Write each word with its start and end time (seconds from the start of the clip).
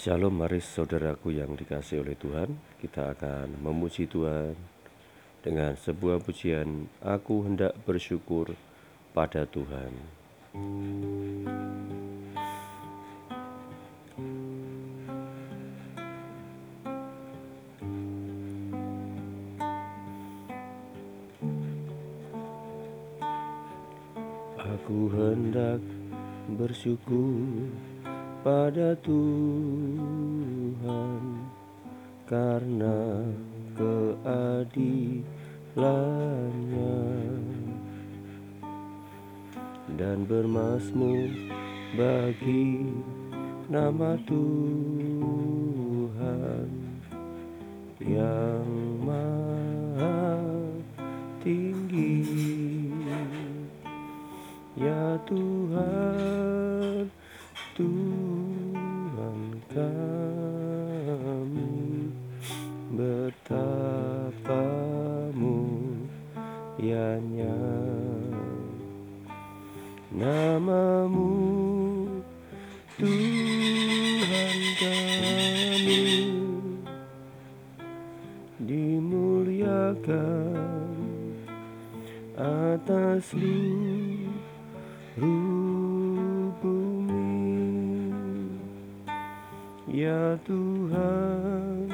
Shalom 0.00 0.32
mari 0.32 0.64
saudaraku 0.64 1.36
yang 1.36 1.52
dikasih 1.52 2.00
oleh 2.00 2.16
Tuhan. 2.16 2.56
Kita 2.80 3.12
akan 3.12 3.60
memuji 3.60 4.08
Tuhan. 4.08 4.56
Dengan 5.44 5.76
sebuah 5.76 6.24
pujian 6.24 6.88
Aku 7.04 7.44
hendak 7.44 7.76
bersyukur 7.84 8.56
pada 9.12 9.44
Tuhan. 9.44 9.92
Aku 24.56 25.12
hendak 25.12 25.84
bersyukur 26.56 27.68
pada 28.40 28.96
Tuhan 29.04 30.24
karena 32.24 33.20
keadilannya. 33.76 35.28
Dan 40.00 40.24
bermasmur 40.24 41.28
bagi 41.92 42.88
nama 43.68 44.16
Tuhan 44.24 44.48
yang 48.00 48.64
maha 49.04 50.40
tinggi. 51.44 52.24
Ya 54.80 55.20
Tuhan 55.28 57.12
Tuhan 57.80 59.56
kami 59.72 60.12
betapa 62.92 64.68
mulianya 65.32 66.52
namamu 70.12 71.32
Tuhan 73.00 74.60
kami 74.76 76.04
dimuliakan 78.60 80.04
atas 82.36 83.32
seluruh 83.32 84.30
ya 90.00 90.32
Tuhan 90.48 91.92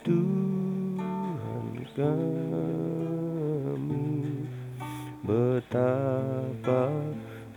Tuhan 0.00 1.68
kami. 1.92 4.08
Betapa 5.20 6.88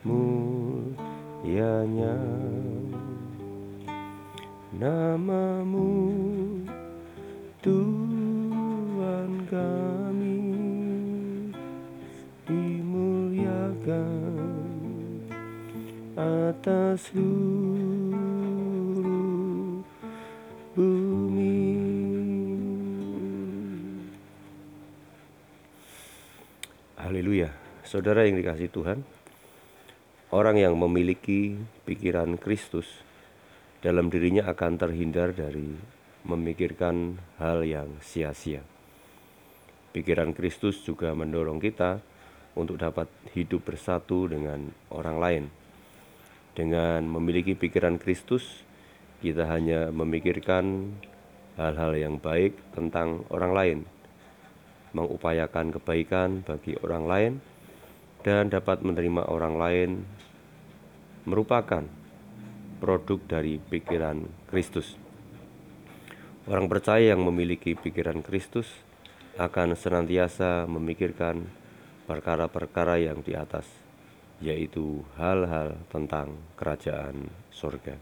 mulianya 0.03 0.99
namamu 4.75 5.95
Tuhan 7.63 9.47
kami. 9.47 10.43
Dimuliakan 12.43 14.11
atas 16.19 17.07
seluruh 17.07 17.92
Saudara 27.93 28.25
yang 28.25 28.41
dikasih 28.41 28.73
Tuhan 28.73 29.05
Orang 30.33 30.57
yang 30.57 30.73
memiliki 30.73 31.53
pikiran 31.85 32.41
Kristus 32.41 32.89
dalam 33.85 34.09
dirinya 34.09 34.49
akan 34.49 34.81
terhindar 34.81 35.29
dari 35.29 35.77
memikirkan 36.25 37.21
hal 37.37 37.61
yang 37.61 38.01
sia-sia. 38.01 38.65
Pikiran 39.93 40.33
Kristus 40.33 40.81
juga 40.81 41.13
mendorong 41.13 41.61
kita 41.61 42.01
untuk 42.57 42.81
dapat 42.81 43.05
hidup 43.37 43.61
bersatu 43.61 44.25
dengan 44.25 44.73
orang 44.89 45.17
lain. 45.21 45.43
Dengan 46.57 47.05
memiliki 47.05 47.53
pikiran 47.53 48.01
Kristus, 48.01 48.65
kita 49.21 49.45
hanya 49.45 49.93
memikirkan 49.93 50.97
hal-hal 51.61 51.93
yang 51.93 52.17
baik 52.17 52.57
tentang 52.73 53.21
orang 53.29 53.53
lain, 53.53 53.79
mengupayakan 54.97 55.77
kebaikan 55.77 56.41
bagi 56.41 56.73
orang 56.81 57.05
lain, 57.05 57.33
dan 58.23 58.47
dapat 58.47 58.81
menerima 58.81 59.27
orang 59.27 59.55
lain 59.59 59.89
merupakan 61.27 61.83
produk 62.79 63.19
dari 63.27 63.59
pikiran 63.59 64.27
Kristus. 64.47 64.95
Orang 66.43 66.67
percaya 66.67 67.15
yang 67.15 67.23
memiliki 67.23 67.75
pikiran 67.75 68.19
Kristus 68.19 68.67
akan 69.39 69.79
senantiasa 69.79 70.67
memikirkan 70.67 71.47
perkara-perkara 72.03 72.99
yang 72.99 73.23
di 73.23 73.31
atas, 73.31 73.63
yaitu 74.43 75.07
hal-hal 75.15 75.79
tentang 75.87 76.35
kerajaan 76.59 77.31
surga. 77.47 77.95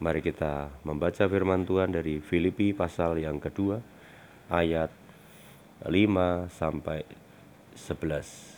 Mari 0.00 0.24
kita 0.24 0.72
membaca 0.88 1.28
firman 1.28 1.68
Tuhan 1.68 1.92
dari 1.92 2.24
Filipi 2.24 2.72
pasal 2.72 3.20
yang 3.20 3.36
kedua, 3.36 3.82
ayat 4.48 4.88
5 5.84 6.48
sampai 6.48 7.04
11. 7.76 8.57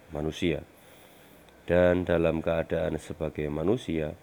manusia. 0.11 0.63
Dan 1.65 2.03
dalam 2.03 2.43
keadaan 2.43 2.99
sebagai 2.99 3.47
manusia, 3.47 4.13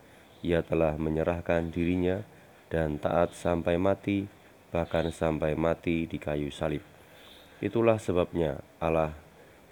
ia 0.44 0.60
telah 0.62 0.94
menyerahkan 1.00 1.72
dirinya 1.72 2.22
dan 2.68 3.00
taat 3.00 3.32
sampai 3.32 3.80
mati, 3.80 4.28
bahkan 4.68 5.08
sampai 5.08 5.56
mati 5.56 6.04
di 6.04 6.20
kayu 6.20 6.52
salib. 6.52 6.84
Itulah 7.58 7.98
sebabnya 7.98 8.60
Allah 8.78 9.16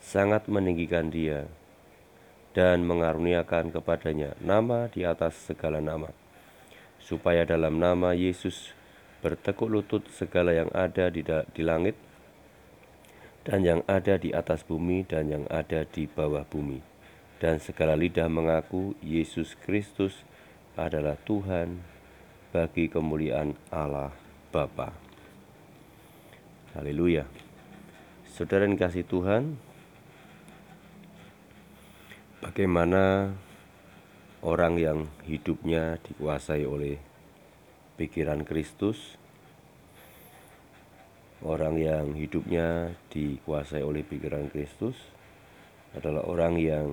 sangat 0.01 0.49
meninggikan 0.51 1.13
dia 1.13 1.47
dan 2.57 2.83
mengaruniakan 2.89 3.69
kepadanya 3.69 4.33
nama 4.41 4.89
di 4.89 5.05
atas 5.05 5.37
segala 5.37 5.79
nama, 5.85 6.09
supaya 6.97 7.45
dalam 7.45 7.77
nama 7.77 8.17
Yesus 8.17 8.73
bertekuk 9.21 9.69
lutut 9.69 10.03
segala 10.15 10.57
yang 10.57 10.73
ada 10.73 11.13
di, 11.13 11.21
di 11.27 11.63
langit 11.63 11.99
dan 13.47 13.63
yang 13.63 13.81
ada 13.87 14.19
di 14.19 14.35
atas 14.35 14.67
bumi 14.67 15.07
dan 15.07 15.31
yang 15.31 15.45
ada 15.47 15.87
di 15.87 16.11
bawah 16.11 16.43
bumi. 16.43 16.83
Dan 17.39 17.63
segala 17.63 17.95
lidah 17.95 18.27
mengaku 18.27 18.99
Yesus 18.99 19.55
Kristus 19.55 20.27
adalah 20.75 21.15
Tuhan 21.23 21.79
bagi 22.51 22.91
kemuliaan 22.91 23.55
Allah 23.71 24.11
Bapa. 24.51 24.91
Haleluya. 26.75 27.23
Saudara 28.27 28.67
yang 28.67 28.75
kasih 28.75 29.07
Tuhan, 29.07 29.55
bagaimana 32.43 33.31
orang 34.43 34.75
yang 34.77 34.99
hidupnya 35.23 36.03
dikuasai 36.03 36.67
oleh 36.67 36.99
pikiran 37.95 38.43
Kristus, 38.43 39.15
Orang 41.45 41.77
yang 41.77 42.17
hidupnya 42.17 42.97
dikuasai 43.13 43.85
oleh 43.85 44.01
pikiran 44.01 44.49
Kristus 44.49 44.97
adalah 45.93 46.25
orang 46.25 46.55
yang 46.57 46.87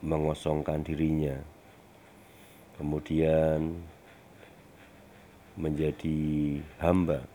mengosongkan 0.00 0.86
dirinya, 0.86 1.34
kemudian 2.78 3.82
menjadi 5.58 6.20
hamba. 6.78 7.26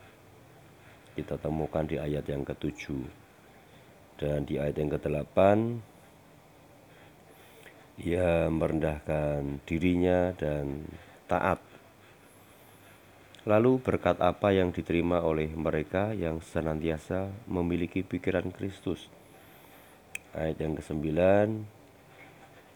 Kita 1.16 1.40
temukan 1.40 1.84
di 1.88 1.96
ayat 2.00 2.28
yang 2.28 2.44
ketujuh 2.44 3.04
dan 4.20 4.44
di 4.44 4.60
ayat 4.60 4.76
yang 4.80 4.92
kedelapan 4.92 5.80
Ia 7.96 8.52
merendahkan 8.52 9.64
dirinya 9.64 10.36
dan 10.36 10.84
taat. 11.32 11.75
Lalu 13.46 13.78
berkat 13.78 14.18
apa 14.26 14.50
yang 14.50 14.74
diterima 14.74 15.22
oleh 15.22 15.54
mereka 15.54 16.18
yang 16.18 16.42
senantiasa 16.42 17.30
memiliki 17.46 18.02
pikiran 18.02 18.50
Kristus? 18.50 19.06
Ayat 20.34 20.58
yang 20.58 20.74
ke-9 20.74 21.06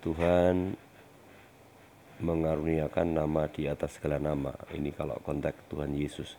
Tuhan 0.06 0.78
mengaruniakan 2.22 3.08
nama 3.18 3.50
di 3.50 3.66
atas 3.66 3.98
segala 3.98 4.22
nama. 4.22 4.54
Ini 4.70 4.94
kalau 4.94 5.18
konteks 5.26 5.74
Tuhan 5.74 5.92
Yesus. 5.98 6.38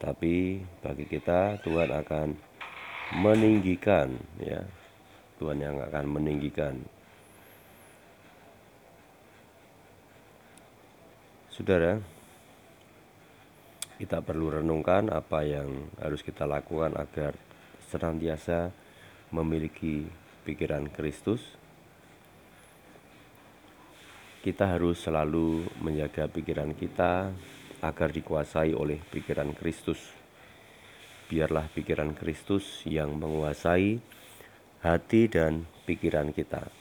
Tapi 0.00 0.64
bagi 0.80 1.04
kita 1.04 1.60
Tuhan 1.60 1.92
akan 1.92 2.28
meninggikan 3.20 4.16
ya. 4.40 4.64
Tuhan 5.36 5.60
yang 5.60 5.80
akan 5.84 6.04
meninggikan 6.08 6.80
Saudara, 11.60 12.00
kita 14.00 14.24
perlu 14.24 14.48
renungkan 14.48 15.12
apa 15.12 15.44
yang 15.44 15.92
harus 16.00 16.24
kita 16.24 16.48
lakukan 16.48 16.96
agar 16.96 17.36
senantiasa 17.92 18.72
memiliki 19.28 20.08
pikiran 20.48 20.88
Kristus. 20.88 21.44
Kita 24.40 24.72
harus 24.72 25.04
selalu 25.04 25.68
menjaga 25.84 26.24
pikiran 26.32 26.72
kita 26.72 27.28
agar 27.84 28.08
dikuasai 28.08 28.72
oleh 28.72 29.04
pikiran 29.12 29.52
Kristus. 29.52 30.00
Biarlah 31.28 31.68
pikiran 31.68 32.16
Kristus 32.16 32.80
yang 32.88 33.20
menguasai 33.20 34.00
hati 34.80 35.28
dan 35.28 35.68
pikiran 35.84 36.32
kita. 36.32 36.72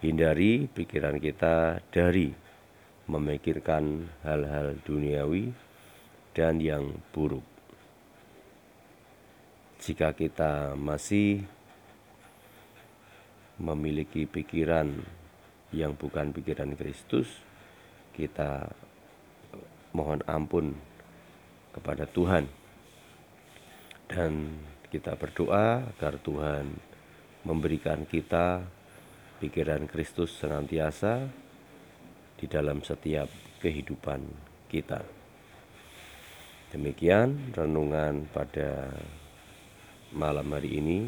Hindari 0.00 0.72
pikiran 0.72 1.20
kita 1.20 1.84
dari 1.92 2.49
memikirkan 3.10 4.06
hal-hal 4.22 4.78
duniawi 4.86 5.50
dan 6.30 6.62
yang 6.62 6.94
buruk. 7.10 7.42
Jika 9.82 10.14
kita 10.14 10.78
masih 10.78 11.42
memiliki 13.58 14.30
pikiran 14.30 15.02
yang 15.74 15.98
bukan 15.98 16.30
pikiran 16.30 16.78
Kristus, 16.78 17.26
kita 18.14 18.70
mohon 19.90 20.22
ampun 20.30 20.78
kepada 21.74 22.06
Tuhan 22.06 22.46
dan 24.10 24.58
kita 24.90 25.14
berdoa 25.14 25.86
agar 25.96 26.18
Tuhan 26.18 26.66
memberikan 27.46 28.04
kita 28.04 28.62
pikiran 29.38 29.86
Kristus 29.88 30.34
senantiasa 30.36 31.30
di 32.40 32.48
dalam 32.48 32.80
setiap 32.80 33.28
kehidupan 33.60 34.24
kita. 34.72 35.04
Demikian 36.72 37.52
renungan 37.52 38.24
pada 38.32 38.88
malam 40.16 40.48
hari 40.56 40.80
ini. 40.80 40.98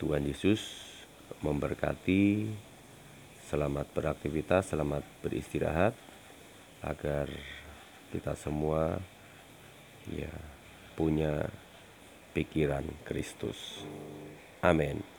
Tuhan 0.00 0.24
Yesus 0.24 0.64
memberkati. 1.44 2.48
Selamat 3.44 3.84
beraktivitas, 3.92 4.72
selamat 4.72 5.04
beristirahat 5.20 5.92
agar 6.80 7.28
kita 8.08 8.32
semua 8.40 8.96
ya 10.08 10.32
punya 10.96 11.44
pikiran 12.32 12.88
Kristus. 13.04 13.84
Amin. 14.64 15.13